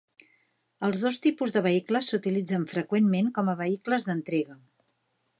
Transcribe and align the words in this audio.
Els 0.85 1.01
dos 1.07 1.17
tipus 1.25 1.51
de 1.57 1.61
vehicles 1.67 2.09
s'utilitzen 2.13 2.65
freqüentment 2.71 3.29
com 3.35 3.51
a 3.53 3.55
vehicles 3.59 4.07
d'entrega. 4.09 4.57